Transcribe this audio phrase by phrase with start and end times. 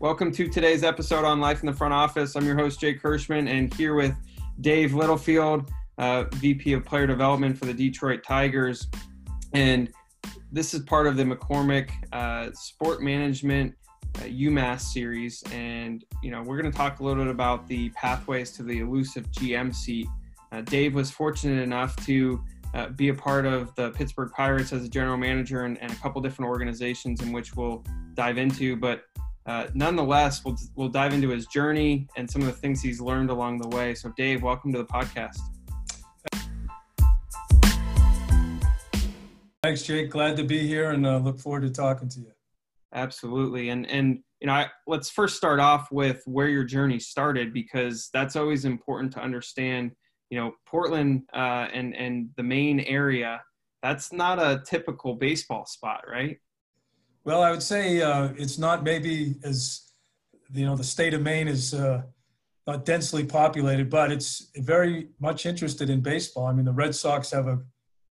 [0.00, 2.36] Welcome to today's episode on Life in the Front Office.
[2.36, 4.14] I'm your host, Jake Hirschman, and here with
[4.60, 8.86] Dave Littlefield, uh, VP of Player Development for the Detroit Tigers.
[9.54, 9.90] And
[10.52, 13.74] this is part of the McCormack uh, Sport Management
[14.18, 15.42] uh, UMass series.
[15.52, 18.78] And, you know, we're going to talk a little bit about the pathways to the
[18.78, 20.06] elusive GM seat.
[20.52, 22.40] Uh, Dave was fortunate enough to
[22.72, 25.96] uh, be a part of the Pittsburgh Pirates as a general manager and, and, a
[25.96, 27.82] couple different organizations in which we'll
[28.14, 28.76] dive into.
[28.76, 29.02] But
[29.48, 33.30] uh, nonetheless, we'll, we'll dive into his journey and some of the things he's learned
[33.30, 33.94] along the way.
[33.94, 35.38] So, Dave, welcome to the podcast.
[39.62, 40.10] Thanks, Jake.
[40.10, 42.32] Glad to be here and uh, look forward to talking to you.
[42.92, 43.70] Absolutely.
[43.70, 48.10] And, and you know, I, let's first start off with where your journey started because
[48.12, 49.92] that's always important to understand.
[50.28, 53.40] You know, Portland uh, and, and the Maine area,
[53.82, 56.36] that's not a typical baseball spot, right?
[57.28, 59.92] Well, I would say uh, it's not maybe as
[60.54, 62.00] you know the state of Maine is uh,
[62.66, 66.46] not densely populated, but it's very much interested in baseball.
[66.46, 67.58] I mean, the Red Sox have a,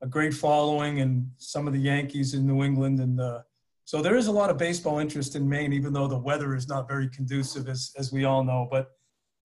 [0.02, 3.40] a great following, and some of the Yankees in New England, and uh,
[3.86, 6.68] so there is a lot of baseball interest in Maine, even though the weather is
[6.68, 8.68] not very conducive, as as we all know.
[8.70, 8.90] But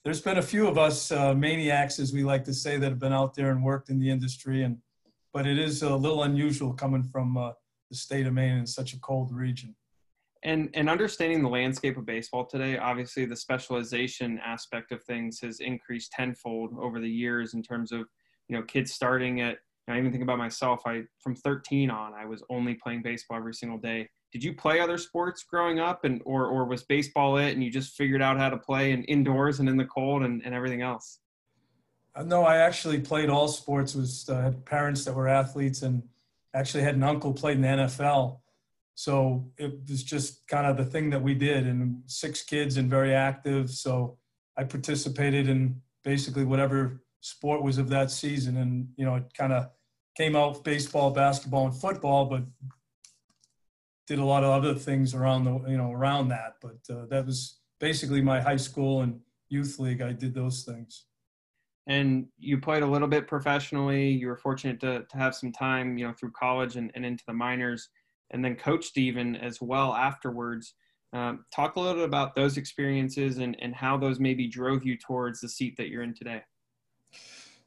[0.04, 3.00] there's been a few of us uh, maniacs, as we like to say, that have
[3.00, 4.80] been out there and worked in the industry, and
[5.32, 7.52] but it is a little unusual coming from uh,
[7.92, 9.76] the state of Maine in such a cold region.
[10.44, 15.60] And and understanding the landscape of baseball today, obviously the specialization aspect of things has
[15.60, 18.08] increased tenfold over the years in terms of
[18.48, 19.58] you know kids starting at.
[19.88, 20.84] I even think about myself.
[20.86, 24.08] I from 13 on, I was only playing baseball every single day.
[24.32, 27.70] Did you play other sports growing up, and or or was baseball it, and you
[27.70, 30.82] just figured out how to play in indoors and in the cold and, and everything
[30.82, 31.20] else?
[32.16, 33.94] Uh, no, I actually played all sports.
[33.94, 36.04] Was uh, had parents that were athletes, and
[36.54, 38.40] actually had an uncle played in the NFL.
[38.96, 42.90] So it was just kind of the thing that we did, and six kids and
[42.90, 43.70] very active.
[43.70, 44.18] So
[44.58, 49.54] I participated in basically whatever sport was of that season, and you know, it kind
[49.54, 49.70] of
[50.16, 52.44] came out baseball, basketball, and football, but
[54.08, 56.56] did a lot of other things around the you know around that.
[56.62, 59.20] But uh, that was basically my high school and
[59.50, 60.02] youth league.
[60.02, 61.06] I did those things
[61.88, 64.10] and you played a little bit professionally.
[64.10, 67.24] You were fortunate to, to have some time, you know, through college and, and into
[67.28, 67.90] the minors,
[68.32, 70.76] and then coached even as well afterwards.
[71.14, 74.98] Um, talk a little bit about those experiences and, and how those maybe drove you
[74.98, 76.42] towards the seat that you're in today.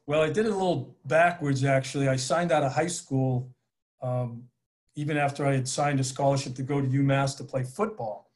[0.07, 2.09] Well, I did it a little backwards, actually.
[2.09, 3.51] I signed out of high school
[4.03, 4.45] um,
[4.97, 8.31] even after I had signed a scholarship to go to UMass to play football.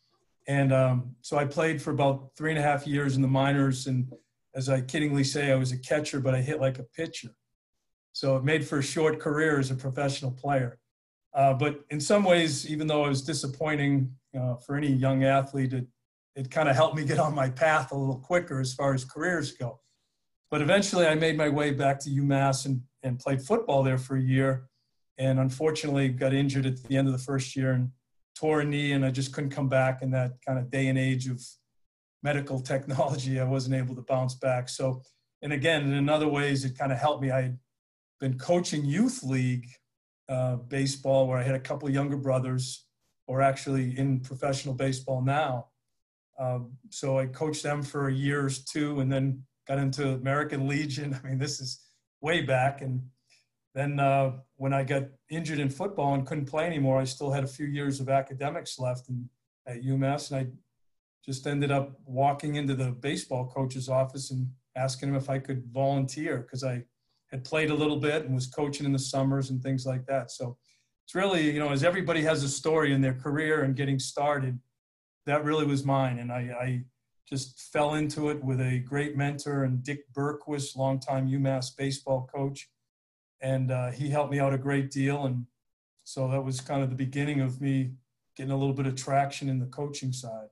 [0.47, 3.87] And um, so I played for about three and a half years in the minors
[3.87, 4.11] and
[4.59, 7.29] as I kiddingly say, I was a catcher, but I hit like a pitcher.
[8.13, 10.81] So it made for a short career as a professional player.
[11.33, 15.75] Uh, but in some ways, even though it was disappointing uh, for any young athlete,
[15.75, 15.87] it,
[16.35, 19.05] it kind of helped me get on my path a little quicker as far as
[19.05, 19.79] careers go.
[20.51, 24.17] But eventually, I made my way back to UMass and, and played football there for
[24.17, 24.69] a year.
[25.19, 27.93] And unfortunately, got injured at the end of the first year and
[28.35, 30.99] tore a knee, and I just couldn't come back in that kind of day and
[30.99, 31.41] age of
[32.23, 34.69] medical technology, I wasn't able to bounce back.
[34.69, 35.03] So,
[35.43, 37.31] and again, in other ways, it kind of helped me.
[37.31, 37.59] I had
[38.21, 39.67] been coaching youth league
[40.29, 42.85] uh, baseball where I had a couple younger brothers,
[43.27, 45.67] or actually in professional baseball now.
[46.39, 50.67] Um, so I coached them for a year or two, and then got into American
[50.67, 51.19] Legion.
[51.25, 51.81] I mean, this is
[52.21, 52.81] way back.
[52.81, 53.03] And
[53.75, 57.45] then uh, when I got injured in football and couldn't play anymore, I still had
[57.45, 59.29] a few years of academics left in,
[59.67, 60.47] at UMass, and I
[61.29, 65.63] just ended up walking into the baseball coach's office and asking him if I could
[65.71, 66.83] volunteer because I
[67.31, 70.31] had played a little bit and was coaching in the summers and things like that.
[70.31, 70.57] So
[71.05, 74.59] it's really, you know, as everybody has a story in their career and getting started,
[75.27, 76.19] that really was mine.
[76.19, 76.85] And I, I
[77.29, 82.71] just fell into it with a great mentor and Dick Bergquist, longtime UMass baseball coach.
[83.43, 85.27] And uh, he helped me out a great deal.
[85.27, 85.45] And
[86.05, 87.91] so that was kind of the beginning of me
[88.35, 90.49] getting a little bit of traction in the coaching side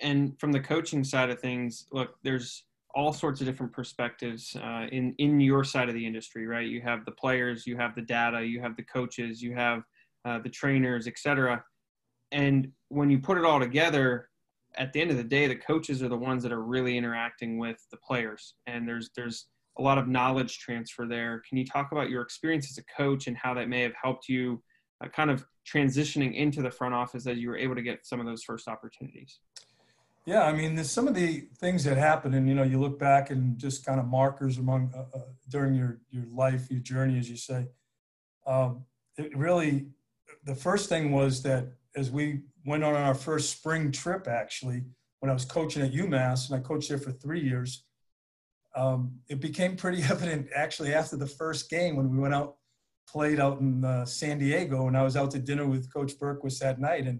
[0.00, 2.64] and from the coaching side of things, look, there's
[2.94, 6.66] all sorts of different perspectives uh, in in your side of the industry, right?
[6.66, 9.82] You have the players, you have the data, you have the coaches, you have
[10.24, 11.62] uh, the trainers, etc.
[12.32, 14.28] And when you put it all together,
[14.76, 17.58] at the end of the day, the coaches are the ones that are really interacting
[17.58, 19.46] with the players, and there's there's
[19.78, 21.42] a lot of knowledge transfer there.
[21.48, 24.28] Can you talk about your experience as a coach and how that may have helped
[24.28, 24.60] you,
[25.04, 28.18] uh, kind of transitioning into the front office as you were able to get some
[28.18, 29.38] of those first opportunities?
[30.28, 32.98] Yeah, I mean, there's some of the things that happen, and you know, you look
[32.98, 37.18] back and just kind of markers among uh, uh, during your your life, your journey,
[37.18, 37.68] as you say.
[38.46, 38.84] Um,
[39.16, 39.86] it really,
[40.44, 44.84] the first thing was that as we went on our first spring trip, actually,
[45.20, 47.86] when I was coaching at UMass, and I coached there for three years,
[48.76, 52.56] um, it became pretty evident actually after the first game when we went out,
[53.08, 56.58] played out in uh, San Diego, and I was out to dinner with Coach Bergquist
[56.58, 57.18] that night, and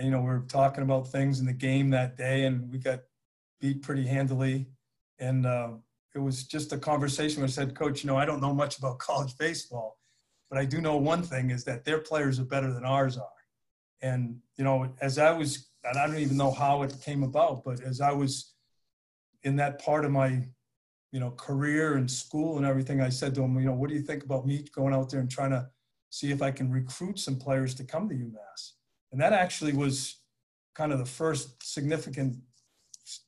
[0.00, 3.00] you know we are talking about things in the game that day, and we got
[3.60, 4.66] beat pretty handily,
[5.18, 5.70] and uh,
[6.14, 8.78] it was just a conversation where I said, Coach, you know I don't know much
[8.78, 9.98] about college baseball,
[10.50, 13.28] but I do know one thing is that their players are better than ours are,
[14.02, 17.64] and you know as I was, and I don't even know how it came about,
[17.64, 18.54] but as I was
[19.42, 20.42] in that part of my
[21.14, 23.94] you know career and school and everything i said to him you know what do
[23.94, 25.64] you think about me going out there and trying to
[26.10, 28.72] see if i can recruit some players to come to umass
[29.14, 30.16] and that actually was
[30.74, 32.34] kind of the first significant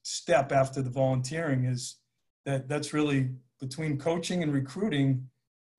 [0.02, 1.98] step after the volunteering is
[2.44, 3.30] that that's really
[3.60, 5.28] between coaching and recruiting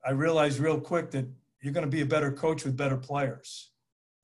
[0.06, 1.26] i realized real quick that
[1.62, 3.72] you're going to be a better coach with better players.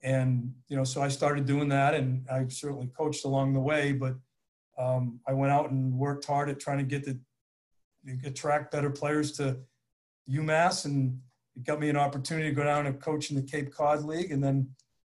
[0.02, 3.92] And you know so i started doing that and i certainly coached along the way
[3.92, 4.14] but
[4.78, 7.18] um, I went out and worked hard at trying to get the
[8.24, 9.58] attract better players to
[10.28, 11.20] UMass, and
[11.54, 14.32] it got me an opportunity to go down and coach in the Cape Cod League,
[14.32, 14.68] and then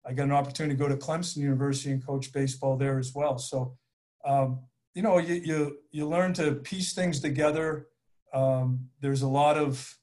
[0.06, 3.38] I got an opportunity to go to Clemson University and coach baseball there as well.
[3.38, 3.76] So,
[4.25, 4.61] um,
[4.94, 7.87] you know, you, you you learn to piece things together.
[8.32, 9.97] Um, there's a lot of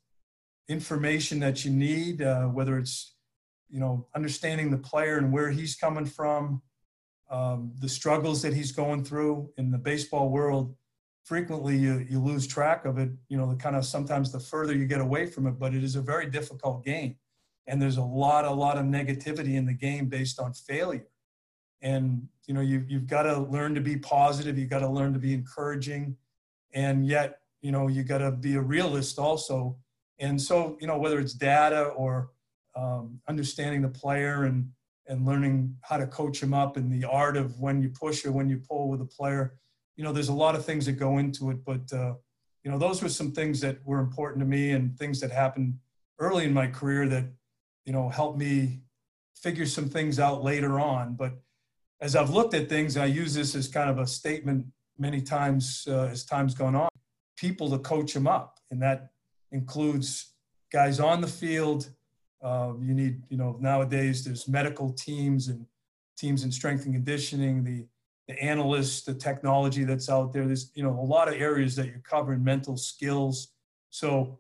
[0.70, 3.16] information that you need, uh, whether it's
[3.70, 6.62] you know understanding the player and where he's coming from,
[7.30, 10.76] um, the struggles that he's going through in the baseball world
[11.28, 14.74] frequently you, you lose track of it you know the kind of sometimes the further
[14.74, 17.18] you get away from it but it is a very difficult game
[17.68, 21.08] and there's a lot a lot of negativity in the game based on failure
[21.82, 25.14] and you know you've, you've got to learn to be positive you've got to learn
[25.14, 26.16] to be encouraging
[26.74, 29.78] and yet you know you got to be a realist also
[30.20, 32.32] and so you know whether it's data or
[32.76, 34.70] um, understanding the player and
[35.08, 38.32] and learning how to coach him up and the art of when you push or
[38.32, 39.58] when you pull with a player.
[39.96, 42.14] You know, there's a lot of things that go into it, but uh,
[42.64, 45.76] you know, those were some things that were important to me and things that happened
[46.20, 47.26] early in my career that
[47.88, 48.82] you know helped me
[49.36, 51.16] figure some things out later on.
[51.16, 51.34] But
[52.00, 54.68] as I've looked at things, I use this as kind of a statement
[55.00, 56.90] many times uh, as time's gone on.
[57.36, 59.10] People to coach them up, and that
[59.52, 60.34] includes
[60.72, 61.90] guys on the field
[62.42, 65.66] uh, you need, you know, nowadays there's medical teams and
[66.18, 67.86] teams in strength and conditioning, the,
[68.28, 70.46] the analysts, the technology that's out there.
[70.46, 73.50] There's, you know, a lot of areas that you're covering, mental skills.
[73.90, 74.40] So,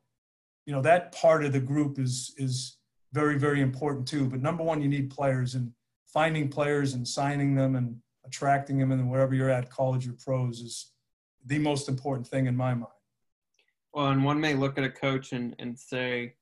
[0.65, 2.76] you know, that part of the group is, is
[3.17, 4.27] very, very important too.
[4.27, 5.71] But number one, you need players and
[6.05, 10.59] finding players and signing them and attracting them and wherever you're at, college or pros
[10.61, 10.91] is
[11.45, 13.01] the most important thing in my mind.
[13.91, 16.35] Well, and one may look at a coach and, and say,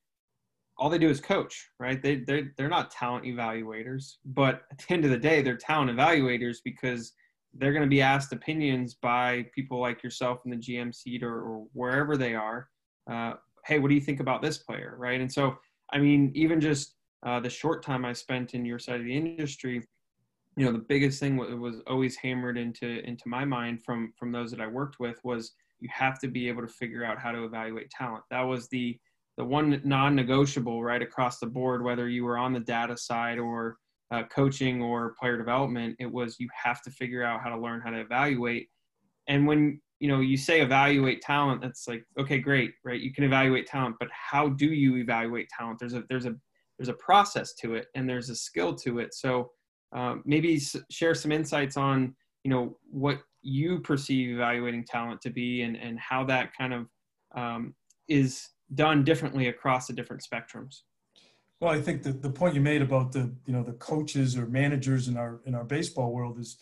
[0.77, 2.01] all they do is coach, right?
[2.01, 5.89] They they're they're not talent evaluators, but at the end of the day, they're talent
[5.89, 7.13] evaluators because
[7.54, 11.36] they're going to be asked opinions by people like yourself in the GM seat or,
[11.48, 12.68] or wherever they are.
[13.10, 13.33] Uh,
[13.66, 15.21] hey, what do you think about this player, right?
[15.21, 15.56] And so,
[15.91, 16.95] I mean, even just
[17.25, 19.83] uh, the short time I spent in your side of the industry,
[20.57, 24.51] you know, the biggest thing was always hammered into into my mind from from those
[24.51, 27.43] that I worked with was you have to be able to figure out how to
[27.43, 28.23] evaluate talent.
[28.31, 28.97] That was the
[29.37, 33.77] the one non-negotiable right across the board, whether you were on the data side or
[34.11, 37.81] uh, coaching or player development, it was you have to figure out how to learn
[37.81, 38.69] how to evaluate.
[39.27, 42.99] And when you know you say evaluate talent, that's like okay, great, right?
[42.99, 45.80] You can evaluate talent, but how do you evaluate talent?
[45.80, 46.35] There's a there's a
[46.78, 49.14] there's a process to it, and there's a skill to it.
[49.14, 49.52] So
[49.95, 50.59] uh, maybe
[50.92, 55.99] share some insights on you know what you perceive evaluating talent to be, and and
[55.99, 56.87] how that kind of
[57.35, 57.75] um,
[58.07, 60.81] is done differently across the different spectrums.
[61.61, 64.45] Well, I think that the point you made about the you know the coaches or
[64.45, 66.57] managers in our in our baseball world is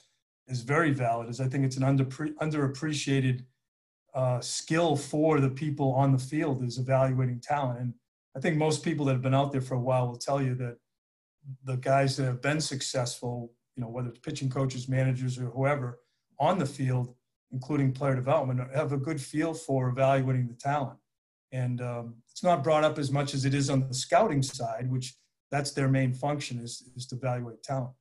[0.48, 1.30] is very valid.
[1.30, 3.46] Is I think it's an under underappreciated
[4.14, 7.80] uh, skill for the people on the field is evaluating talent.
[7.80, 7.94] And
[8.36, 10.54] I think most people that have been out there for a while will tell you
[10.56, 10.78] that
[11.64, 16.00] the guys that have been successful, you know, whether it's pitching coaches, managers, or whoever
[16.40, 17.16] on the field,
[17.52, 21.00] including player development, have a good feel for evaluating the talent
[21.54, 24.90] and um, it's not brought up as much as it is on the scouting side,
[24.92, 25.16] which
[25.52, 27.94] that's their main function is, is to evaluate talent.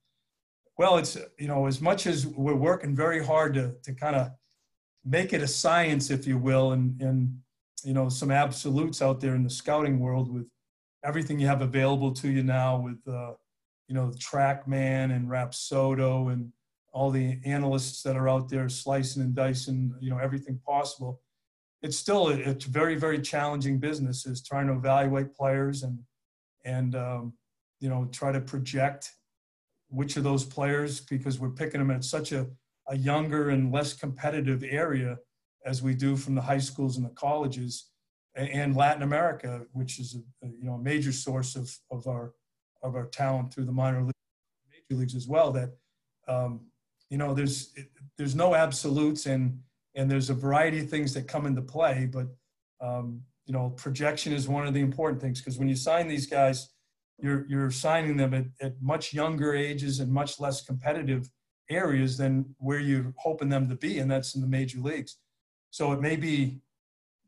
[0.83, 4.33] Well, it's you know as much as we're working very hard to to kind of
[5.05, 7.39] make it a science, if you will, and and
[7.85, 10.49] you know some absolutes out there in the scouting world with
[11.05, 13.35] everything you have available to you now with uh,
[13.87, 16.53] you know the TrackMan and Rapsodo and
[16.93, 21.21] all the analysts that are out there slicing and dicing you know everything possible.
[21.83, 26.01] It's still it's very very challenging business is trying to evaluate players and
[26.65, 27.35] and um,
[27.79, 29.13] you know try to project
[29.93, 32.47] which of those players, because we're picking them at such a,
[32.89, 35.19] a younger and less competitive area
[35.65, 37.91] as we do from the high schools and the colleges
[38.35, 42.33] and Latin America, which is a, you know a major source of, of our
[42.83, 44.15] of our talent through the minor league,
[44.71, 45.53] major leagues as well.
[45.53, 45.71] That
[46.29, 46.67] um,
[47.11, 47.75] you know there's
[48.17, 49.59] there's no absolutes and
[49.95, 52.27] and there's a variety of things that come into play, but
[52.81, 56.27] um, you know projection is one of the important things because when you sign these
[56.27, 56.71] guys,
[57.19, 61.31] you're you're signing them at, at much younger ages and much less competitive
[61.71, 65.19] areas than where you're hoping them to be, and that's in the major leagues.
[65.71, 66.61] So it may be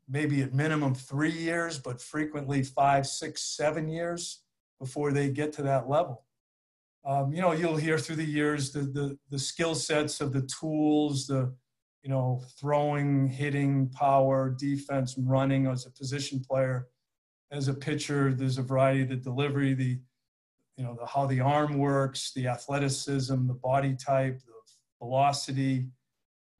[0.07, 4.43] maybe at minimum three years, but frequently five, six, seven years
[4.79, 6.25] before they get to that level.
[7.05, 10.47] Um, you know, you'll hear through the years the, the, the skill sets of the
[10.59, 11.53] tools, the,
[12.03, 16.87] you know, throwing, hitting, power, defense, running as a position player.
[17.55, 19.97] As a pitcher, there's a variety of the delivery, the,
[20.77, 24.53] you know, the, how the arm works, the athleticism, the body type, the
[24.99, 25.87] velocity,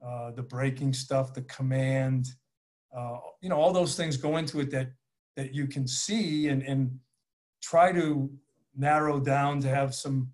[0.04, 2.26] uh, the breaking stuff, the command,
[2.96, 4.88] uh, you know all those things go into it that
[5.36, 6.98] that you can see and and
[7.62, 8.30] try to
[8.74, 10.32] narrow down to have some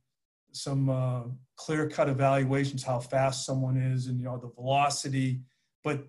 [0.52, 1.22] some uh,
[1.56, 5.40] clear cut evaluations how fast someone is and you know the velocity.
[5.82, 6.06] But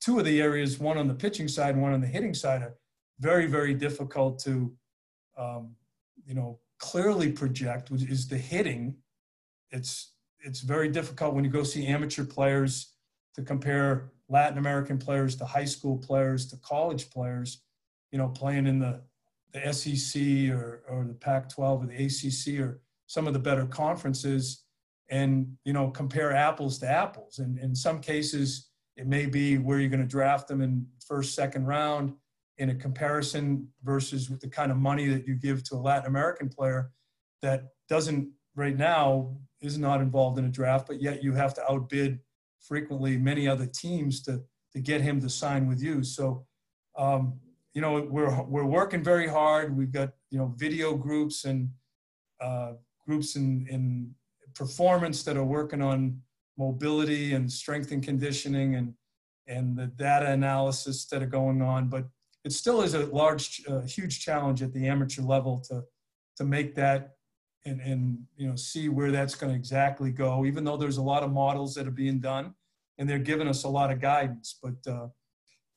[0.00, 2.62] two of the areas one on the pitching side and one on the hitting side
[2.62, 2.76] are
[3.20, 4.72] very very difficult to
[5.36, 5.74] um,
[6.24, 8.94] you know clearly project which is the hitting
[9.70, 12.94] it's it's very difficult when you go see amateur players
[13.34, 17.62] to compare Latin American players to high school players to college players,
[18.12, 19.00] you know, playing in the,
[19.52, 23.64] the SEC or, or the Pac 12 or the ACC or some of the better
[23.66, 24.64] conferences
[25.10, 27.38] and, you know, compare apples to apples.
[27.38, 31.34] And in some cases, it may be where you're going to draft them in first,
[31.34, 32.12] second round
[32.58, 36.06] in a comparison versus with the kind of money that you give to a Latin
[36.06, 36.90] American player
[37.42, 41.72] that doesn't right now is not involved in a draft, but yet you have to
[41.72, 42.18] outbid
[42.60, 46.02] frequently many other teams to to get him to sign with you.
[46.04, 46.44] So,
[46.96, 47.40] um,
[47.74, 49.76] you know, we're we're working very hard.
[49.76, 51.70] We've got you know video groups and
[52.40, 52.72] uh,
[53.06, 54.14] groups in in
[54.54, 56.20] performance that are working on
[56.58, 58.94] mobility and strength and conditioning and
[59.46, 61.88] and the data analysis that are going on.
[61.88, 62.06] But
[62.44, 65.82] it still is a large, uh, huge challenge at the amateur level to
[66.36, 67.14] to make that
[67.64, 71.02] and, and you know see where that's going to exactly go even though there's a
[71.02, 72.54] lot of models that are being done
[72.96, 74.58] and they're giving us a lot of guidance.
[74.62, 75.08] But uh,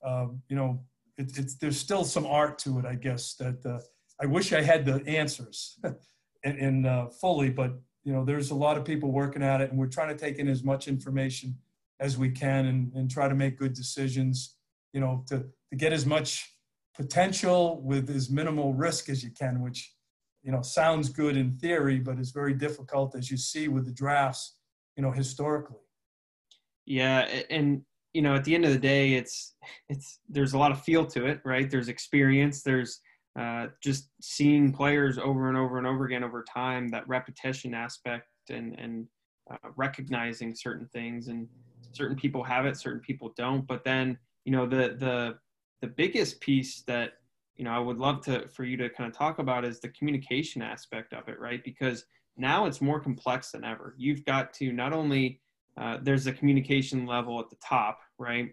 [0.03, 0.83] uh, you know
[1.17, 3.79] it, it's there's still some art to it i guess that uh,
[4.21, 5.79] i wish i had the answers
[6.43, 9.69] in, in uh, fully but you know there's a lot of people working at it
[9.69, 11.55] and we're trying to take in as much information
[11.99, 14.55] as we can and, and try to make good decisions
[14.93, 16.55] you know to, to get as much
[16.95, 19.93] potential with as minimal risk as you can which
[20.43, 23.91] you know, sounds good in theory, but it's very difficult as you see with the
[23.91, 24.55] drafts,
[24.95, 25.77] you know, historically.
[26.85, 29.55] Yeah, and you know, at the end of the day, it's
[29.87, 31.69] it's there's a lot of feel to it, right?
[31.69, 32.63] There's experience.
[32.63, 32.99] There's
[33.39, 36.89] uh, just seeing players over and over and over again over time.
[36.89, 39.05] That repetition aspect and and
[39.49, 41.47] uh, recognizing certain things, and
[41.93, 43.65] certain people have it, certain people don't.
[43.67, 45.37] But then, you know, the the
[45.81, 47.13] the biggest piece that
[47.61, 49.89] you know, I would love to for you to kind of talk about is the
[49.89, 51.63] communication aspect of it, right?
[51.63, 53.93] Because now it's more complex than ever.
[53.99, 55.41] You've got to not only
[55.77, 58.51] uh, there's a communication level at the top, right,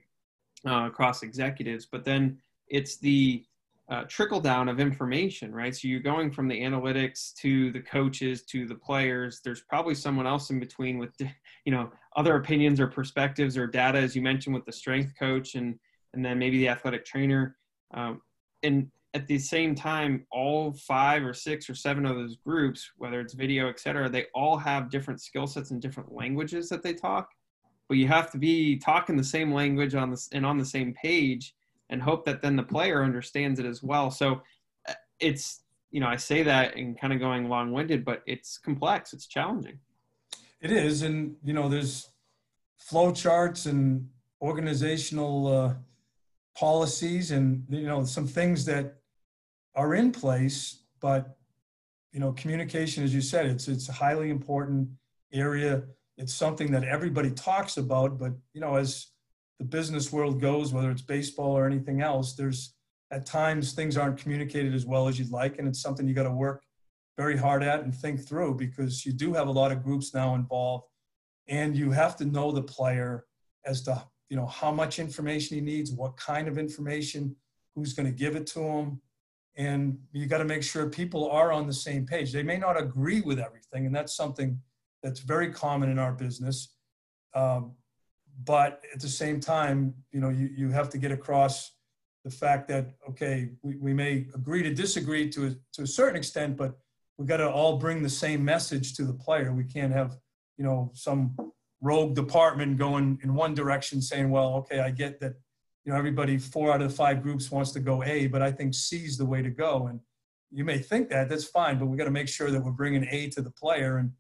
[0.67, 3.45] uh, across executives, but then it's the
[3.89, 5.75] uh, trickle down of information, right?
[5.75, 9.41] So you're going from the analytics to the coaches to the players.
[9.43, 11.15] There's probably someone else in between with,
[11.65, 15.55] you know, other opinions or perspectives or data, as you mentioned, with the strength coach
[15.55, 15.79] and
[16.15, 17.57] and then maybe the athletic trainer.
[17.95, 18.23] Um,
[18.63, 23.21] and at the same time, all five or six or seven of those groups, whether
[23.21, 26.93] it's video, et cetera, they all have different skill sets and different languages that they
[26.93, 27.31] talk.
[27.89, 30.93] But you have to be talking the same language on this and on the same
[30.93, 31.55] page
[31.89, 34.11] and hope that then the player understands it as well.
[34.11, 34.43] So
[34.87, 38.59] uh, it's, you know, I say that and kind of going long winded, but it's
[38.59, 39.79] complex, it's challenging.
[40.61, 41.01] It is.
[41.01, 42.11] And, you know, there's
[42.77, 44.11] flow charts and
[44.43, 45.75] organizational, uh,
[46.59, 48.97] policies and you know some things that
[49.77, 51.37] are in place but
[52.13, 54.89] you know communication as you said it's it's a highly important
[55.33, 55.83] area.
[56.17, 59.13] It's something that everybody talks about but you know as
[59.61, 62.75] the business world goes whether it's baseball or anything else there's
[63.13, 66.25] at times things aren't communicated as well as you'd like and it's something you got
[66.25, 66.65] to work
[67.17, 70.35] very hard at and think through because you do have a lot of groups now
[70.35, 70.87] involved
[71.47, 73.27] and you have to know the player
[73.65, 77.35] as to you know how much information he needs what kind of information
[77.75, 79.01] who's going to give it to him
[79.57, 82.81] and you got to make sure people are on the same page they may not
[82.81, 84.61] agree with everything and that's something
[85.03, 86.75] that's very common in our business.
[87.35, 87.73] Um,
[88.45, 91.73] but at the same time, you know, you, you have to get across
[92.25, 96.17] the fact that, okay, we, we may agree to disagree to a, to a certain
[96.17, 96.79] extent, but
[97.17, 99.53] we got to all bring the same message to the player.
[99.53, 100.17] We can't have,
[100.57, 101.35] you know, some
[101.81, 105.35] rogue department going in one direction saying, well, okay, I get that,
[105.85, 108.51] you know, everybody, four out of the five groups wants to go A, but I
[108.51, 109.87] think C is the way to go.
[109.87, 110.01] And
[110.51, 113.07] you may think that, that's fine, but we got to make sure that we're bringing
[113.11, 114.13] A to the player and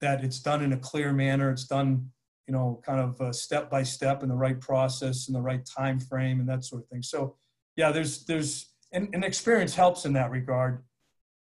[0.00, 1.50] that it's done in a clear manner.
[1.50, 2.10] It's done,
[2.46, 5.64] you know, kind of uh, step by step in the right process and the right
[5.64, 7.02] time frame and that sort of thing.
[7.02, 7.36] So,
[7.76, 10.84] yeah, there's, there's, and, and experience helps in that regard.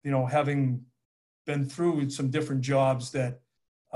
[0.03, 0.85] You know, having
[1.45, 3.41] been through some different jobs that,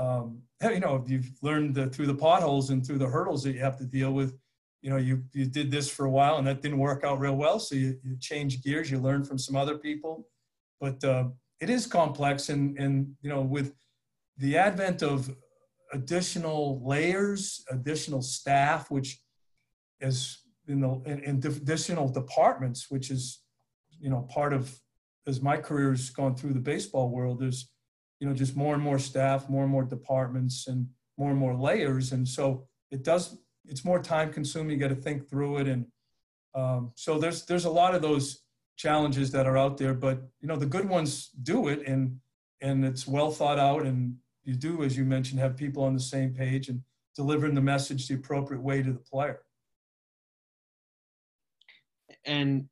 [0.02, 3.60] um, you know, you've learned the, through the potholes and through the hurdles that you
[3.60, 4.36] have to deal with.
[4.80, 7.36] You know, you, you did this for a while and that didn't work out real
[7.36, 7.58] well.
[7.60, 10.26] So you, you change gears, you learn from some other people.
[10.80, 11.26] But uh,
[11.60, 12.48] it is complex.
[12.48, 13.74] And, and, you know, with
[14.38, 15.30] the advent of
[15.92, 19.20] additional layers, additional staff, which
[20.00, 23.42] is in the in, in additional departments, which is
[24.00, 24.74] you know part of
[25.26, 27.70] as my career's gone through the baseball world, there's
[28.22, 30.86] you know just more and more staff, more and more departments, and
[31.18, 33.36] more and more layers, and so it does
[33.66, 34.70] it's more time consuming.
[34.70, 35.86] You got to think through it, and
[36.54, 38.44] um, so there's there's a lot of those
[38.76, 42.20] challenges that are out there, but you know the good ones do it, and
[42.60, 44.14] and it's well thought out, and
[44.44, 46.80] you do, as you mentioned, have people on the same page and
[47.16, 49.40] delivering the message the appropriate way to the player.
[52.24, 52.68] And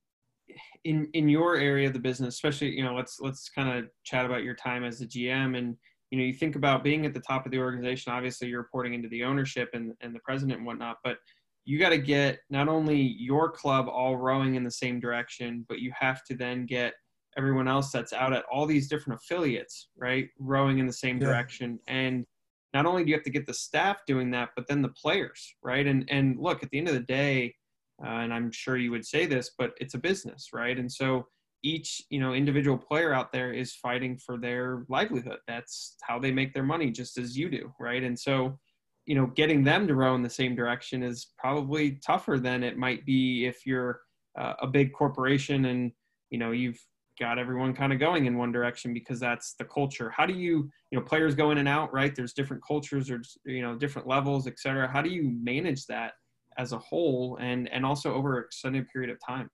[0.84, 4.25] in in your area of the business, especially, you know, let's let's kind of chat
[4.25, 5.76] about your time as a GM and
[6.10, 8.94] you know, you think about being at the top of the organization, obviously you're reporting
[8.94, 11.18] into the ownership and, and the president and whatnot, but
[11.64, 15.78] you got to get not only your club all rowing in the same direction, but
[15.78, 16.94] you have to then get
[17.37, 21.28] everyone else that's out at all these different affiliates, right, rowing in the same yeah.
[21.28, 21.78] direction.
[21.87, 22.26] And
[22.74, 25.55] not only do you have to get the staff doing that, but then the players,
[25.62, 25.87] right?
[25.87, 27.55] And and look, at the end of the day,
[28.04, 30.78] uh, and I'm sure you would say this, but it's a business, right?
[30.78, 31.26] And so
[31.62, 35.38] each you know individual player out there is fighting for their livelihood.
[35.46, 38.02] That's how they make their money, just as you do, right?
[38.02, 38.58] And so
[39.06, 42.78] you know getting them to row in the same direction is probably tougher than it
[42.78, 44.00] might be if you're
[44.38, 45.92] uh, a big corporation and
[46.30, 46.80] you know you've
[47.20, 50.10] got everyone kind of going in one direction because that's the culture.
[50.10, 52.16] How do you, you know, players go in and out, right?
[52.16, 54.88] There's different cultures or, you know, different levels, et cetera.
[54.90, 56.14] How do you manage that
[56.61, 59.49] as a whole and, and also over an extended period of time?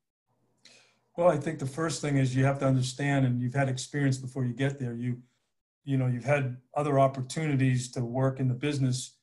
[1.16, 4.18] Well, I think the first thing is you have to understand, and you've had experience
[4.18, 4.94] before you get there.
[4.94, 5.18] You,
[5.84, 9.16] you know, you've had other opportunities to work in the business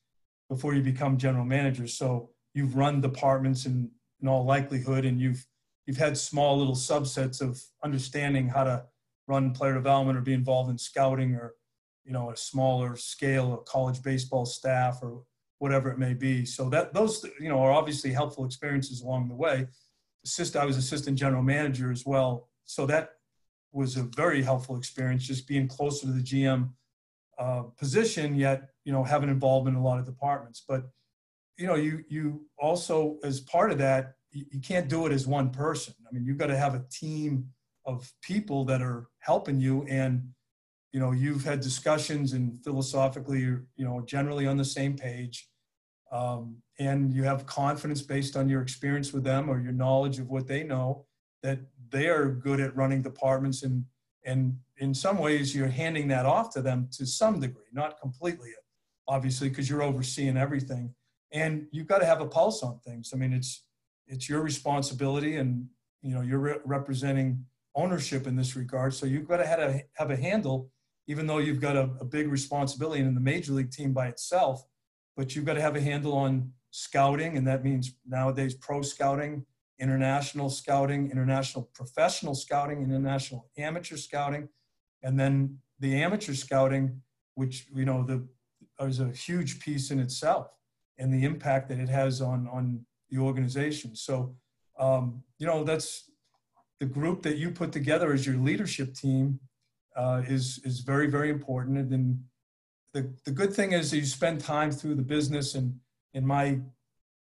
[0.50, 1.86] before you become general manager.
[1.88, 3.92] So you've run departments in,
[4.22, 5.46] in all likelihood, and you've
[5.86, 8.86] you've had small little subsets of understanding how to
[9.28, 11.54] run player development or be involved in scouting or
[12.06, 15.24] you know a smaller scale of college baseball staff or
[15.64, 16.46] whatever it may be.
[16.46, 19.68] So that those you know are obviously helpful experiences along the way.
[20.26, 22.50] Assist i was assistant general manager as well.
[22.66, 23.12] So that
[23.72, 26.70] was a very helpful experience just being closer to the gm
[27.40, 30.64] uh, position yet you know having involvement in a lot of departments.
[30.68, 30.82] But
[31.58, 35.50] you know you you also as part of that you can't do it as one
[35.52, 35.94] person.
[36.06, 37.46] I mean, you've got to have a team
[37.86, 40.14] of people that are helping you and
[40.92, 45.50] you know you've had discussions and philosophically you're you know generally on the same page
[46.14, 50.30] um, and you have confidence based on your experience with them or your knowledge of
[50.30, 51.06] what they know
[51.42, 53.84] that they are good at running departments and
[54.26, 58.52] and in some ways you're handing that off to them to some degree not completely
[59.08, 60.94] obviously because you're overseeing everything.
[61.32, 63.12] And you've got to have a pulse on things.
[63.14, 63.64] I mean it's
[64.08, 65.68] it's your responsibility and
[66.02, 67.46] you know you're re- representing
[67.76, 68.94] ownership in this regard.
[68.94, 70.70] So you've got to have a, have a handle
[71.08, 74.64] even though you've got a, a big responsibility in the major league team by itself
[75.16, 79.46] but you've got to have a handle on scouting and that means nowadays pro scouting
[79.80, 84.48] international scouting international professional scouting international amateur scouting
[85.04, 87.02] and then the amateur scouting
[87.36, 88.26] which you know the
[88.82, 90.48] is a huge piece in itself
[90.98, 93.96] and the impact that it has on on the organization.
[93.96, 94.36] So,
[94.80, 96.10] um, you know, that's
[96.80, 99.40] the group that you put together as your leadership team
[99.96, 101.78] uh, is is very very important.
[101.78, 102.24] And then
[102.94, 105.56] the the good thing is you spend time through the business.
[105.56, 105.80] And
[106.14, 106.60] in my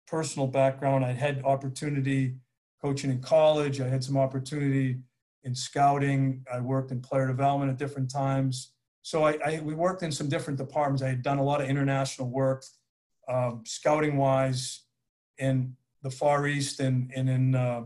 [0.06, 2.36] personal background, I had opportunity
[2.82, 3.80] coaching in college.
[3.80, 4.98] I had some opportunity
[5.42, 6.44] in scouting.
[6.52, 8.72] I worked in player development at different times.
[9.02, 11.02] So I, I we worked in some different departments.
[11.02, 12.64] I had done a lot of international work,
[13.28, 14.84] um, scouting wise,
[15.38, 17.82] in the Far East and, and in, uh,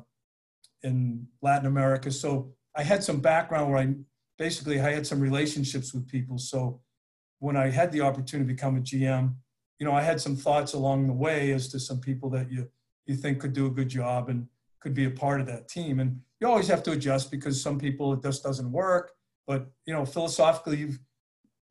[0.83, 2.11] in Latin America.
[2.11, 3.95] So I had some background where I
[4.39, 6.39] basically I had some relationships with people.
[6.39, 6.81] So
[7.39, 9.35] when I had the opportunity to become a GM,
[9.79, 12.69] you know, I had some thoughts along the way as to some people that you
[13.07, 14.47] you think could do a good job and
[14.81, 15.99] could be a part of that team.
[15.99, 19.13] And you always have to adjust because some people it just doesn't work.
[19.47, 20.95] But you know, philosophically, you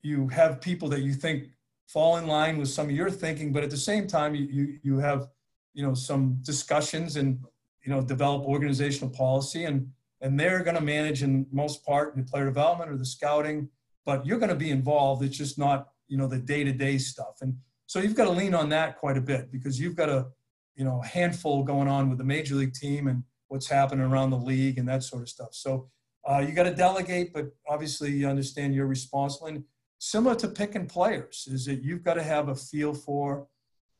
[0.01, 1.49] you have people that you think
[1.87, 4.79] fall in line with some of your thinking, but at the same time, you you,
[4.83, 5.27] you have
[5.73, 7.39] you know some discussions and
[7.83, 9.87] you know develop organizational policy and
[10.21, 13.69] and they're going to manage in most part the player development or the scouting
[14.07, 15.21] but you're going to be involved.
[15.21, 17.35] It's just not you know the day-to-day stuff.
[17.41, 20.27] And so you've got to lean on that quite a bit because you've got a
[20.75, 24.31] you know a handful going on with the major league team and what's happening around
[24.31, 25.49] the league and that sort of stuff.
[25.51, 25.89] So
[26.27, 29.47] uh, you got to delegate but obviously you understand you're responsible.
[29.47, 29.63] And
[29.99, 33.47] similar to picking players is that you've got to have a feel for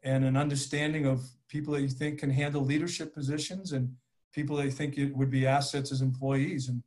[0.03, 3.93] and an understanding of people that you think can handle leadership positions and
[4.33, 6.69] people they think it would be assets as employees.
[6.69, 6.81] And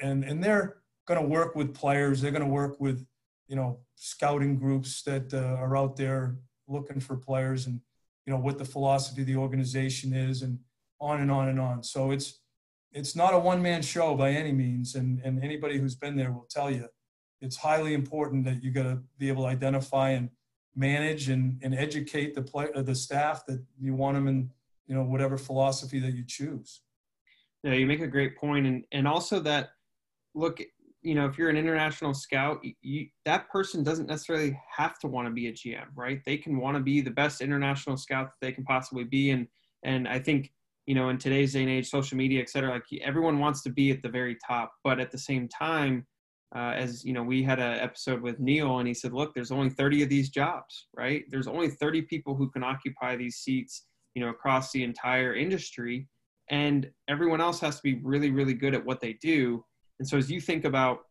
[0.00, 2.20] and and they're going to work with players.
[2.20, 3.06] They're going to work with
[3.48, 6.36] you know scouting groups that uh, are out there
[6.68, 7.80] looking for players and
[8.26, 10.58] you know what the philosophy of the organization is and
[11.00, 11.82] on and on and on.
[11.82, 12.40] So it's
[12.92, 16.32] it's not a one man show by any means and and anybody who's been there
[16.32, 16.88] will tell you
[17.42, 20.30] it's highly important that you got to be able to identify and
[20.74, 24.50] manage and, and educate the play, the staff that you want them in
[24.86, 26.80] you know whatever philosophy that you choose.
[27.62, 29.70] Yeah, you make a great point, and and also that
[30.34, 30.60] look,
[31.02, 35.26] you know, if you're an international scout, you, that person doesn't necessarily have to want
[35.26, 36.20] to be a GM, right?
[36.24, 39.48] They can want to be the best international scout that they can possibly be, and
[39.82, 40.52] and I think
[40.86, 43.70] you know in today's day and age, social media, et cetera, like everyone wants to
[43.70, 46.06] be at the very top, but at the same time.
[46.54, 49.50] Uh, as you know, we had an episode with Neil, and he said, "Look, there's
[49.50, 51.24] only 30 of these jobs, right?
[51.30, 56.08] There's only 30 people who can occupy these seats, you know, across the entire industry,
[56.50, 59.64] and everyone else has to be really really good at what they do
[60.02, 61.02] and so as you think about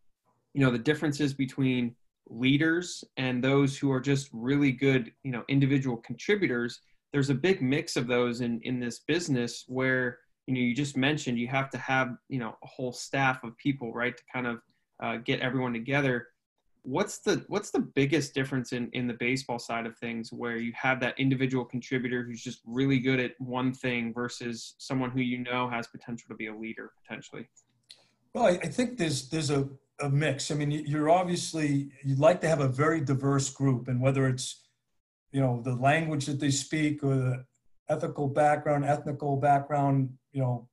[0.53, 1.95] you know the differences between
[2.29, 6.81] leaders and those who are just really good you know individual contributors
[7.13, 10.97] there's a big mix of those in in this business where you know you just
[10.97, 14.45] mentioned you have to have you know a whole staff of people right to kind
[14.45, 14.57] of
[15.01, 16.27] uh, get everyone together.
[16.83, 20.73] What's the what's the biggest difference in in the baseball side of things where you
[20.75, 25.37] have that individual contributor who's just really good at one thing versus someone who you
[25.37, 27.47] know has potential to be a leader potentially
[28.33, 29.67] well i, I think there's there's a,
[30.01, 34.01] a mix i mean you're obviously you'd like to have a very diverse group and
[34.01, 34.67] whether it's
[35.31, 37.45] you know the language that they speak or the
[37.89, 40.67] ethical background ethnical background you know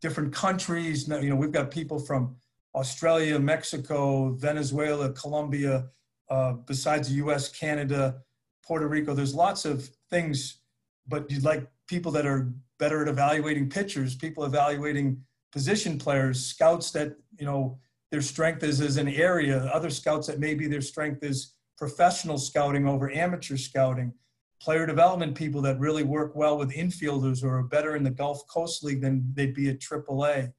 [0.00, 2.36] different countries you know we've got people from
[2.76, 5.86] Australia, Mexico, Venezuela, Colombia,
[6.28, 8.18] uh, besides the US, Canada,
[8.64, 9.14] Puerto Rico.
[9.14, 10.60] There's lots of things,
[11.08, 16.90] but you'd like people that are better at evaluating pitchers, people evaluating position players, scouts
[16.92, 17.78] that, you know,
[18.10, 22.86] their strength is as an area, other scouts that maybe their strength is professional scouting
[22.86, 24.12] over amateur scouting,
[24.60, 28.46] player development people that really work well with infielders or are better in the Gulf
[28.48, 30.52] Coast League than they'd be at AAA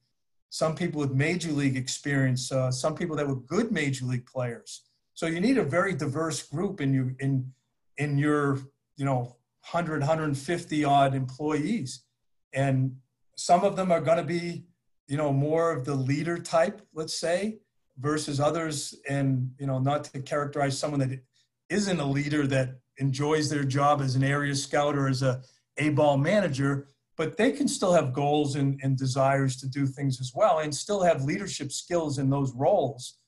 [0.50, 4.82] some people with major league experience, uh, some people that were good major league players.
[5.14, 7.52] So you need a very diverse group in you in
[7.96, 8.58] in your
[8.96, 9.36] you know
[9.70, 12.04] 100 150 odd employees,
[12.52, 12.96] and
[13.36, 14.64] some of them are going to be
[15.08, 17.58] you know more of the leader type, let's say,
[17.98, 21.20] versus others, and you know not to characterize someone that
[21.68, 25.42] isn't a leader that enjoys their job as an area scout or as a
[25.78, 30.20] a ball manager but they can still have goals and, and desires to do things
[30.20, 33.18] as well and still have leadership skills in those roles.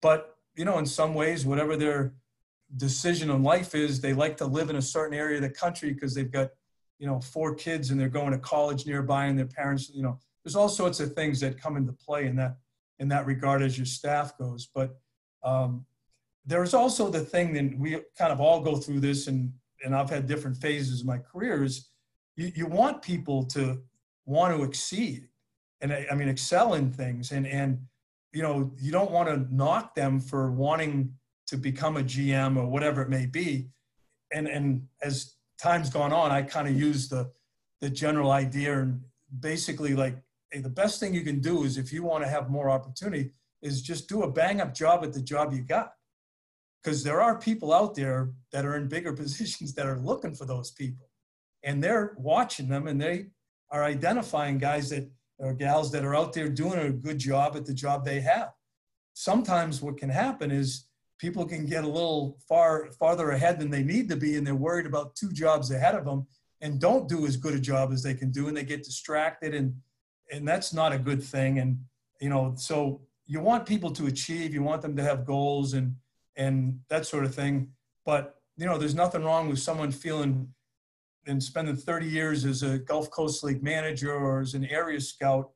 [0.00, 2.14] But you know in some ways whatever their
[2.76, 5.92] decision in life is they like to live in a certain area of the country
[5.92, 6.50] because they've got
[6.98, 10.18] you know four kids and they're going to college nearby and their parents you know
[10.44, 12.56] there's all sorts of things that come into play in that
[12.98, 14.96] in that regard as your staff goes but
[15.44, 15.84] um,
[16.44, 19.52] there's also the thing that we kind of all go through this and
[19.84, 21.88] and i've had different phases of my career is
[22.36, 23.80] you, you want people to
[24.24, 25.28] want to exceed
[25.80, 27.78] and I, I mean excel in things and and
[28.32, 31.12] you know you don't want to knock them for wanting
[31.48, 33.68] to become a GM or whatever it may be.
[34.32, 37.30] And and as time's gone on I kind of use the
[37.80, 39.02] the general idea and
[39.40, 40.16] basically like
[40.60, 43.80] the best thing you can do is if you want to have more opportunity is
[43.80, 45.92] just do a bang up job at the job you got
[46.82, 50.44] because there are people out there that are in bigger positions that are looking for
[50.44, 51.08] those people
[51.62, 53.26] and they're watching them and they
[53.70, 57.66] are identifying guys that or gals that are out there doing a good job at
[57.66, 58.52] the job they have.
[59.14, 60.86] Sometimes what can happen is
[61.18, 64.54] people can get a little far farther ahead than they need to be and they're
[64.54, 66.26] worried about two jobs ahead of them
[66.60, 69.54] and don't do as good a job as they can do and they get distracted
[69.54, 69.74] and
[70.30, 71.78] and that's not a good thing and
[72.20, 75.94] you know so you want people to achieve you want them to have goals and
[76.36, 77.68] and that sort of thing.
[78.04, 80.48] But you know, there's nothing wrong with someone feeling
[81.26, 85.50] and spending 30 years as a Gulf Coast League manager or as an area scout,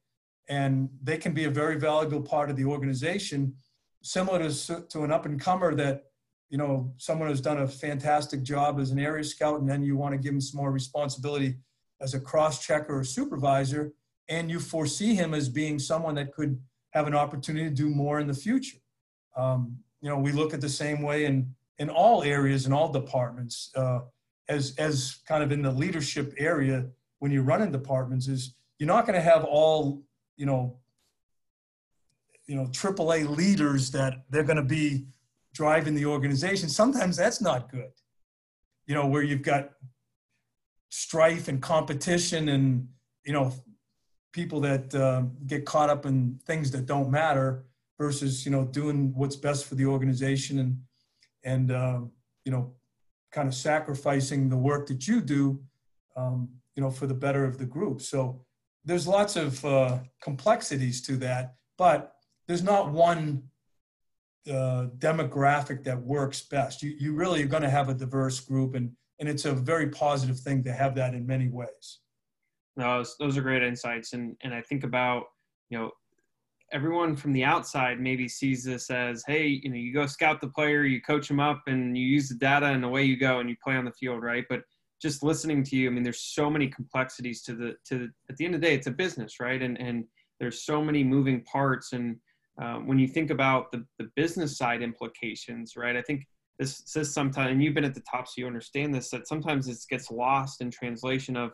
[0.49, 3.55] and they can be a very valuable part of the organization,
[4.03, 6.05] similar to, to an up and comer that
[6.51, 9.97] you know someone who's done a fantastic job as an area scout, and then you
[9.97, 11.57] want to give them some more responsibility
[12.01, 13.93] as a cross checker or supervisor,
[14.29, 16.61] and you foresee him as being someone that could
[16.91, 18.79] have an opportunity to do more in the future.
[19.37, 22.91] Um, you know, we look at the same way in in all areas in all
[22.91, 24.01] departments uh,
[24.49, 26.87] as as kind of in the leadership area
[27.19, 30.03] when you're running departments is you're not going to have all
[30.37, 30.79] you know
[32.47, 35.07] you know AAA leaders that they're going to be
[35.53, 36.69] driving the organization.
[36.69, 37.91] Sometimes that's not good.
[38.87, 39.71] You know, where you've got
[40.91, 42.89] strife and competition and
[43.25, 43.53] you know
[44.37, 47.65] people that uh, get caught up in things that don't matter
[47.99, 50.73] versus you know doing what's best for the organization and
[51.53, 52.01] and uh,
[52.45, 52.65] you know
[53.33, 55.59] kind of sacrificing the work that you do
[56.19, 58.03] um, you know for the better of the group.
[58.03, 58.21] So
[58.85, 61.99] there's lots of uh, complexities to that but
[62.47, 63.43] there's not one
[64.49, 66.83] uh, demographic that works best.
[66.83, 69.89] You, you really are going to have a diverse group and and it's a very
[69.89, 71.87] positive thing to have that in many ways
[72.77, 75.25] those, those are great insights and and i think about
[75.71, 75.91] you know
[76.73, 80.49] everyone from the outside maybe sees this as hey you know you go scout the
[80.49, 83.49] player you coach them up and you use the data and away you go and
[83.49, 84.45] you play on the field right?
[84.49, 84.63] But
[85.01, 88.37] just listening to you i mean there's so many complexities to the to the, at
[88.39, 89.63] the end of the day it's a business right?
[89.63, 90.05] And and
[90.41, 92.17] there's so many moving parts and
[92.59, 96.27] um, when you think about the, the business side implications right i think
[96.59, 99.69] this says sometimes and you've been at the top so you understand this that sometimes
[99.69, 101.53] it gets lost in translation of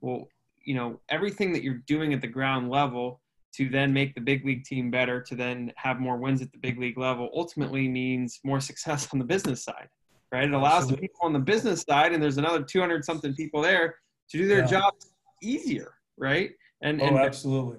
[0.00, 0.28] well
[0.64, 3.20] you know everything that you're doing at the ground level
[3.56, 6.58] to then make the big league team better, to then have more wins at the
[6.58, 9.88] big league level, ultimately means more success on the business side,
[10.32, 10.44] right?
[10.44, 10.96] It allows Absolutely.
[10.96, 13.96] the people on the business side, and there's another 200 something people there
[14.30, 14.66] to do their yeah.
[14.66, 16.50] jobs easier, right?
[16.82, 17.78] And, oh, and absolutely.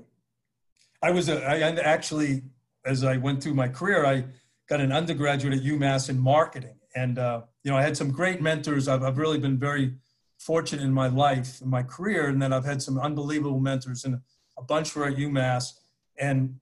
[1.02, 2.44] I was a, I actually,
[2.86, 4.24] as I went through my career, I
[4.70, 8.42] got an undergraduate at UMass in marketing, and uh, you know, I had some great
[8.42, 8.88] mentors.
[8.88, 9.94] I've, I've really been very
[10.40, 14.20] fortunate in my life, in my career, and then I've had some unbelievable mentors and
[14.58, 15.74] a bunch were at UMass,
[16.18, 16.56] and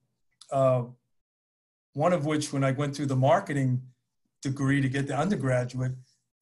[0.52, 0.84] uh,
[1.94, 3.82] one of which, when I went through the marketing
[4.42, 5.94] degree to get the undergraduate,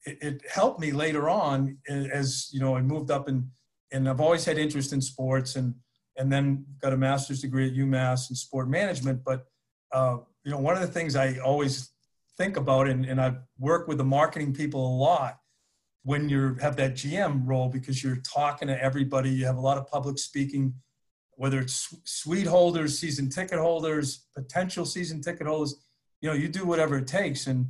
[0.04, 3.48] it, it, helped me later on as you know I moved up and
[3.92, 5.74] and I've always had interest in sports and
[6.16, 9.22] and then got a master's degree at UMass in sport management.
[9.24, 9.46] But
[9.92, 11.90] uh, you know, one of the things I always
[12.36, 15.38] think about, and, and I work with the marketing people a lot
[16.04, 19.30] when you have that GM role because you're talking to everybody.
[19.30, 20.74] You have a lot of public speaking
[21.36, 25.74] whether it's suite holders, season ticket holders, potential season ticket holders,
[26.20, 27.46] you know, you do whatever it takes.
[27.46, 27.66] And,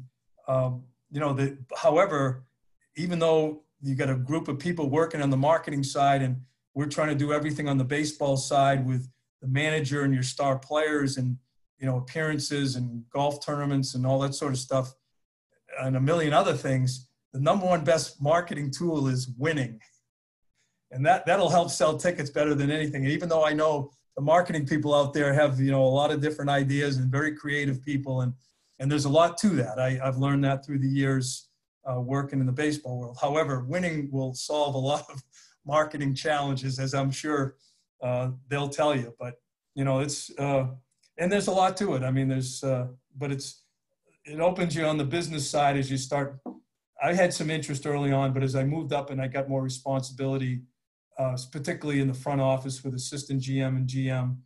[0.49, 2.45] um, you know, the, however,
[2.97, 6.37] even though you got a group of people working on the marketing side and
[6.75, 9.09] we're trying to do everything on the baseball side with
[9.41, 11.39] the manager and your star players and,
[11.79, 14.93] you know, appearances and golf tournaments and all that sort of stuff
[15.81, 19.81] and a million other things, the number one best marketing tool is winning
[20.93, 23.03] and that that'll help sell tickets better than anything.
[23.05, 26.11] And even though I know the marketing people out there have you know a lot
[26.11, 28.35] of different ideas and very creative people, and
[28.79, 29.81] and there's a lot to that.
[29.81, 31.49] I, I've learned that through the years
[31.91, 33.19] uh, working in the baseball world.
[33.21, 35.23] However, winning will solve a lot of
[35.67, 37.57] marketing challenges, as I'm sure
[38.03, 39.15] uh, they'll tell you.
[39.19, 39.35] But
[39.75, 40.67] you know, it's uh,
[41.19, 42.03] and there's a lot to it.
[42.03, 43.63] I mean, there's uh, but it's
[44.25, 46.39] it opens you on the business side as you start.
[47.03, 49.63] I had some interest early on, but as I moved up and I got more
[49.63, 50.63] responsibility,
[51.19, 54.37] uh, particularly in the front office with assistant GM and GM.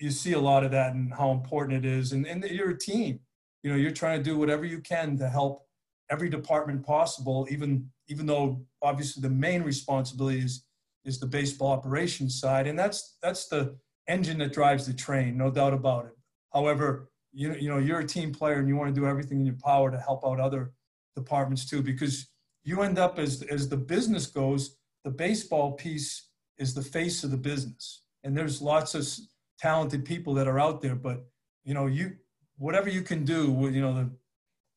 [0.00, 2.12] You see a lot of that and how important it is.
[2.12, 3.20] And, and you're a team.
[3.62, 5.66] You know, you're trying to do whatever you can to help
[6.10, 10.64] every department possible, even even though obviously the main responsibility is
[11.04, 13.76] is the baseball operations side, and that's that's the
[14.08, 16.12] engine that drives the train, no doubt about it.
[16.54, 19.46] However, you you know you're a team player and you want to do everything in
[19.46, 20.72] your power to help out other
[21.16, 22.28] departments too, because
[22.64, 27.30] you end up as as the business goes, the baseball piece is the face of
[27.30, 28.02] the business.
[28.22, 29.06] And there's lots of
[29.58, 31.24] talented people that are out there, but
[31.64, 32.16] you know, you
[32.58, 34.10] whatever you can do, you know, the,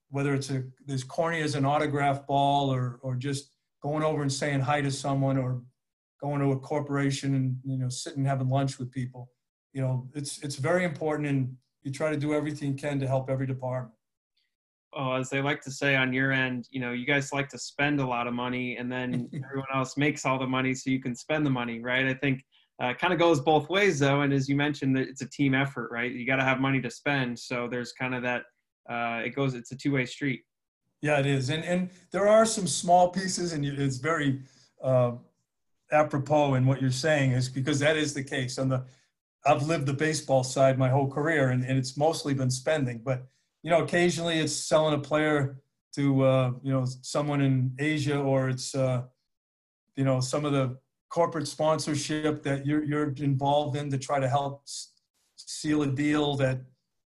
[0.09, 4.31] whether it's a as corny as an autograph ball or or just going over and
[4.31, 5.61] saying hi to someone or
[6.21, 9.29] going to a corporation and you know sitting having lunch with people,
[9.73, 13.07] you know, it's it's very important, and you try to do everything you can to
[13.07, 13.93] help every department
[14.95, 17.57] oh, as they like to say on your end, you know, you guys like to
[17.57, 21.01] spend a lot of money and then everyone else makes all the money so you
[21.01, 22.05] can spend the money, right?
[22.05, 22.43] I think
[22.81, 24.21] uh, kind of goes both ways though.
[24.21, 26.11] And as you mentioned, it's a team effort, right?
[26.11, 27.37] You got to have money to spend.
[27.37, 28.43] So there's kind of that
[28.89, 29.53] uh, it goes.
[29.53, 30.41] It's a two way street.
[31.01, 34.41] Yeah, it is, and and there are some small pieces, and it's very
[34.83, 35.13] uh,
[35.91, 38.57] apropos in what you're saying is because that is the case.
[38.57, 38.85] On the,
[39.45, 43.25] I've lived the baseball side my whole career, and, and it's mostly been spending, but
[43.63, 45.57] you know, occasionally it's selling a player
[45.95, 49.03] to uh, you know someone in Asia, or it's uh,
[49.95, 50.77] you know some of the
[51.09, 54.63] corporate sponsorship that you're you're involved in to try to help
[55.35, 56.61] seal a deal that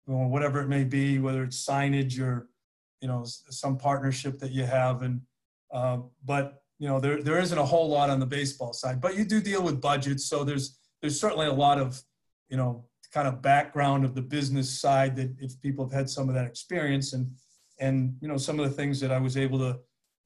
[0.05, 2.49] whatever it may be, whether it's signage or
[3.01, 5.21] you know some partnership that you have, and
[5.71, 9.15] uh, but you know there there isn't a whole lot on the baseball side, but
[9.15, 12.01] you do deal with budgets, so there's there's certainly a lot of
[12.49, 16.29] you know kind of background of the business side that if people have had some
[16.29, 17.29] of that experience and
[17.79, 19.79] and you know some of the things that I was able to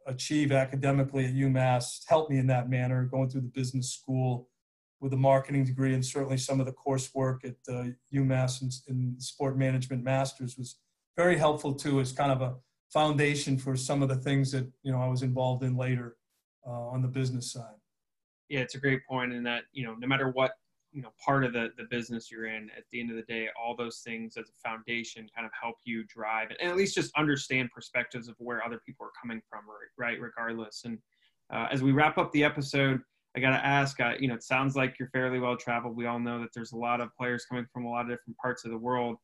[0.07, 4.49] achieve academically at UMass helped me in that manner going through the business school
[4.99, 9.19] with a marketing degree and certainly some of the coursework at uh, UMass in, in
[9.19, 10.77] sport management masters was
[11.17, 12.55] very helpful too as kind of a
[12.91, 16.17] foundation for some of the things that you know I was involved in later
[16.65, 17.75] uh, on the business side.
[18.49, 20.51] Yeah, it's a great point in that you know no matter what
[20.91, 23.47] you know part of the the business you're in at the end of the day
[23.61, 27.11] all those things as a foundation kind of help you drive and at least just
[27.15, 29.61] understand perspectives of where other people are coming from
[29.97, 30.97] right regardless and
[31.53, 32.99] uh, as we wrap up the episode
[33.35, 35.95] i got to ask uh, you know it sounds like you're fairly well traveled.
[35.95, 38.37] We all know that there's a lot of players coming from a lot of different
[38.37, 39.17] parts of the world.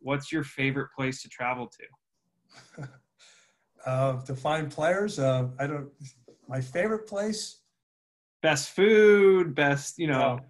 [0.00, 1.70] What's your favorite place to travel
[2.76, 2.88] to?
[3.86, 5.88] Uh, to find players uh, i don't
[6.48, 7.60] my favorite place?
[8.42, 10.40] Best food best you know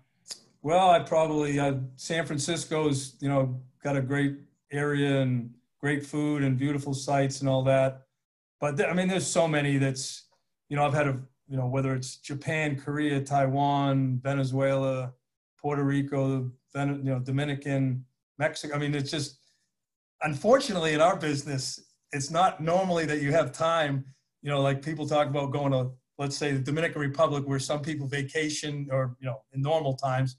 [0.64, 4.38] well, I probably uh, San Francisco's you know got a great
[4.72, 8.06] area and great food and beautiful sights and all that.
[8.60, 10.26] But th- I mean, there's so many that's
[10.70, 15.12] you know I've had a you know whether it's Japan, Korea, Taiwan, Venezuela,
[15.60, 18.02] Puerto Rico, Ven- you know Dominican,
[18.38, 18.74] Mexico.
[18.74, 19.40] I mean, it's just
[20.22, 21.78] unfortunately in our business,
[22.12, 24.02] it's not normally that you have time.
[24.40, 27.82] You know, like people talk about going to let's say the Dominican Republic, where some
[27.82, 30.38] people vacation or you know in normal times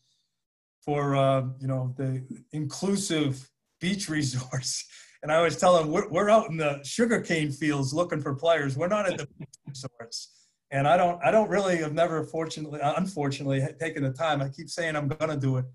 [0.85, 3.49] for uh, you know the inclusive
[3.81, 4.85] beach resorts.
[5.23, 8.77] And I always tell them we're, we're out in the sugarcane fields looking for players.
[8.77, 10.31] We're not at the beach resorts.
[10.71, 14.41] And I don't I don't really have never fortunately unfortunately taken the time.
[14.41, 15.65] I keep saying I'm gonna do it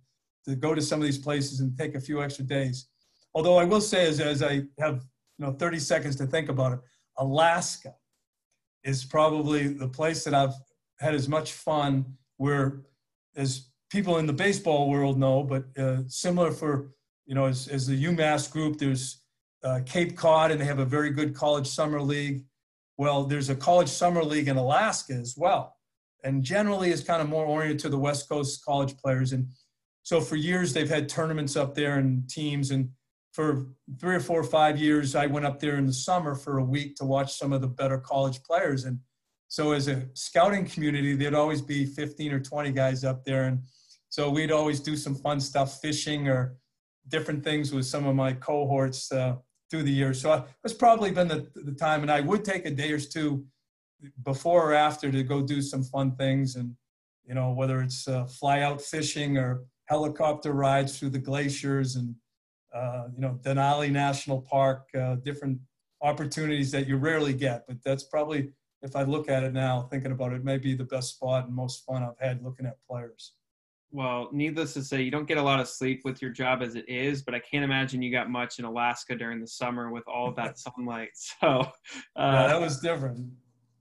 [0.46, 2.88] to go to some of these places and take a few extra days.
[3.34, 5.02] Although I will say as, as I have
[5.38, 6.80] you know 30 seconds to think about it,
[7.18, 7.94] Alaska
[8.84, 10.54] is probably the place that I've
[10.98, 12.04] had as much fun
[12.36, 12.82] where
[13.36, 16.92] as people in the baseball world know, but uh, similar for,
[17.26, 19.22] you know, as, as the UMass group, there's
[19.62, 22.44] uh, Cape Cod and they have a very good college summer league.
[22.96, 25.76] Well, there's a college summer league in Alaska as well.
[26.22, 29.32] And generally is kind of more oriented to the West Coast college players.
[29.32, 29.48] And
[30.02, 32.70] so for years they've had tournaments up there and teams.
[32.70, 32.90] And
[33.32, 33.66] for
[33.98, 36.64] three or four or five years, I went up there in the summer for a
[36.64, 38.84] week to watch some of the better college players.
[38.84, 39.00] And
[39.48, 43.44] so as a scouting community, there'd always be 15 or 20 guys up there.
[43.44, 43.62] And
[44.20, 46.54] so we'd always do some fun stuff, fishing or
[47.08, 49.36] different things with some of my cohorts uh,
[49.70, 50.20] through the years.
[50.20, 53.46] So it's probably been the, the time, and I would take a day or two
[54.22, 56.76] before or after to go do some fun things, and
[57.24, 62.14] you know whether it's uh, fly out fishing or helicopter rides through the glaciers, and
[62.74, 65.58] uh, you know Denali National Park, uh, different
[66.02, 67.64] opportunities that you rarely get.
[67.66, 68.52] But that's probably,
[68.82, 71.86] if I look at it now, thinking about it, maybe the best spot and most
[71.86, 73.32] fun I've had looking at players
[73.92, 76.76] well, needless to say, you don't get a lot of sleep with your job as
[76.76, 80.06] it is, but I can't imagine you got much in Alaska during the summer with
[80.06, 81.10] all that sunlight.
[81.40, 81.70] So uh,
[82.16, 83.30] yeah, that was different.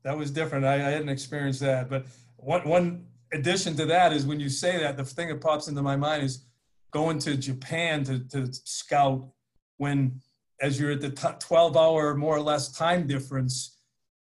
[0.03, 0.65] That was different.
[0.65, 1.89] I, I hadn't experienced that.
[1.89, 2.05] But
[2.37, 5.81] one, one addition to that is when you say that, the thing that pops into
[5.81, 6.45] my mind is
[6.91, 9.29] going to Japan to, to scout
[9.77, 10.21] when,
[10.61, 13.77] as you're at the t- 12 hour more or less time difference,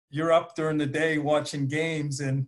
[0.09, 2.45] you're up during the day watching games and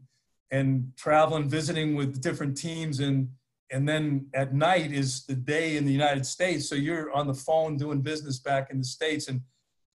[0.52, 3.30] and traveling, visiting with different teams, and
[3.72, 6.70] and then at night is the day in the United States.
[6.70, 9.42] So you're on the phone doing business back in the states, and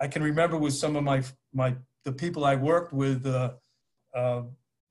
[0.01, 1.22] I can remember with some of my
[1.53, 3.27] my the people I worked with.
[3.27, 3.53] Uh,
[4.14, 4.43] uh,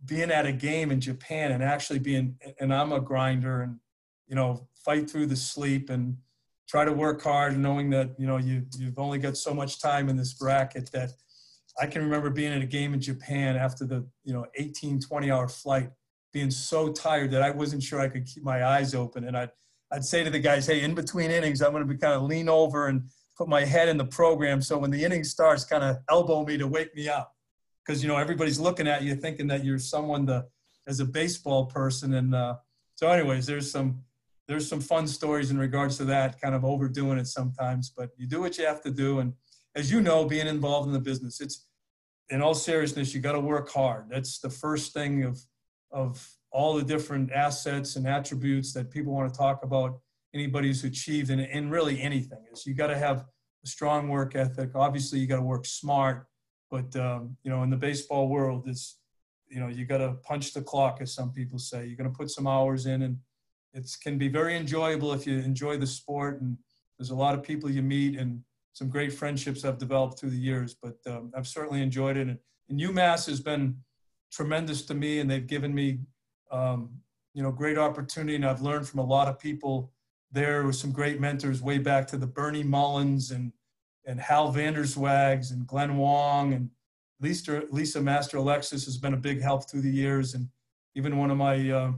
[0.06, 3.80] being at a game in Japan and actually being, and I'm a grinder and,
[4.28, 6.18] you know, fight through the sleep and
[6.68, 10.08] try to work hard knowing that, you know, you, you've only got so much time
[10.08, 11.12] in this bracket that
[11.80, 15.32] I can remember being at a game in Japan after the, you know, 18, 20
[15.32, 15.90] hour flight,
[16.34, 19.24] being so tired that I wasn't sure I could keep my eyes open.
[19.24, 19.52] And I'd,
[19.92, 22.24] I'd say to the guys, hey, in between innings, I'm going to be kind of
[22.24, 23.04] lean over and
[23.38, 24.62] put my head in the program.
[24.62, 27.34] So when the inning starts, kind of elbow me to wake me up.
[27.86, 30.46] Because, you know, everybody's looking at you thinking that you're someone to,
[30.86, 32.14] as a baseball person.
[32.16, 32.56] And uh,
[32.96, 34.04] so anyways, there's some,
[34.48, 38.28] there's some fun stories in regards to that, kind of overdoing it sometimes, but you
[38.28, 39.20] do what you have to do.
[39.20, 39.34] And
[39.76, 41.69] as you know, being involved in the business, it's
[42.30, 44.06] in all seriousness, you got to work hard.
[44.10, 45.40] That's the first thing of
[45.92, 50.00] of all the different assets and attributes that people want to talk about.
[50.34, 53.26] Anybody who's achieved in, in really anything is you got to have
[53.64, 54.72] a strong work ethic.
[54.76, 56.28] Obviously, you got to work smart,
[56.70, 58.98] but um, you know, in the baseball world, it's
[59.48, 61.86] you know you got to punch the clock, as some people say.
[61.86, 63.18] You're going to put some hours in, and
[63.74, 66.42] it can be very enjoyable if you enjoy the sport.
[66.42, 66.58] And
[66.98, 68.42] there's a lot of people you meet, and
[68.80, 70.76] some great friendships I've developed through the years.
[70.82, 73.78] But um, I've certainly enjoyed it, and, and UMass has been
[74.32, 76.00] tremendous to me, and they've given me
[76.52, 76.90] um,
[77.36, 79.92] you know great opportunity, and I've learned from a lot of people
[80.32, 83.52] there with some great mentors way back to the Bernie Mullins and
[84.06, 86.70] and Hal Vanderzwaags and Glenn Wong and
[87.20, 90.34] Lisa, Lisa Masteralexis has been a big help through the years.
[90.34, 90.48] And
[90.96, 91.92] even one of my, uh,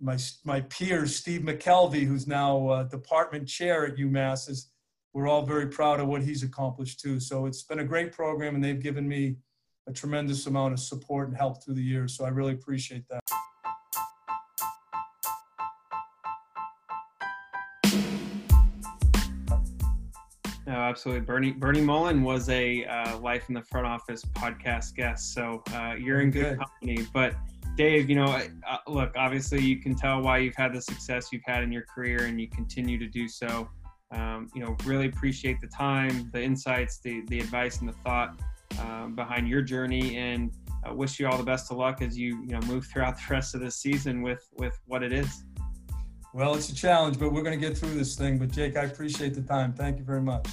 [0.00, 4.70] my, my peers, Steve McKelvey, who's now uh, department chair at UMass, is,
[5.16, 7.18] we're all very proud of what he's accomplished too.
[7.18, 9.36] So it's been a great program and they've given me
[9.86, 12.14] a tremendous amount of support and help through the years.
[12.14, 13.22] So I really appreciate that.
[20.66, 21.24] No, absolutely.
[21.24, 25.94] Bernie Bernie Mullin was a uh, Life in the Front Office podcast guest, so uh,
[25.98, 27.08] you're in good, good, company.
[27.14, 27.34] But
[27.78, 28.26] Dave, you know,
[28.68, 31.86] uh, look, obviously you can tell why you've had the success you've had in your
[31.94, 33.70] career, and you continue to do so.
[34.12, 38.40] Um, you know, really appreciate the time, the insights, the the advice, and the thought
[38.80, 40.52] um, behind your journey, and
[40.88, 43.34] uh, wish you all the best of luck as you you know move throughout the
[43.34, 45.44] rest of the season with with what it is.
[46.32, 48.38] Well, it's a challenge, but we're going to get through this thing.
[48.38, 49.72] But Jake, I appreciate the time.
[49.72, 50.46] Thank you very much.